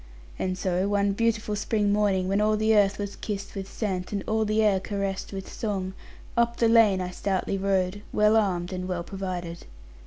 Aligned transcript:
And 0.39 0.57
so, 0.57 0.87
one 0.89 1.11
beautiful 1.11 1.55
spring 1.55 1.93
morning, 1.93 2.27
when 2.27 2.41
all 2.41 2.57
the 2.57 2.75
earth 2.75 2.97
was 2.97 3.15
kissed 3.15 3.53
with 3.53 3.71
scent, 3.71 4.11
and 4.11 4.23
all 4.25 4.45
the 4.45 4.63
air 4.63 4.79
caressed 4.79 5.31
with 5.31 5.47
song, 5.53 5.93
up 6.35 6.57
the 6.57 6.67
lane 6.67 6.99
I 6.99 7.11
stoutly 7.11 7.59
rode, 7.59 8.01
well 8.11 8.35
armed, 8.35 8.73
and 8.73 8.87
well 8.87 9.03
provided. 9.03 9.67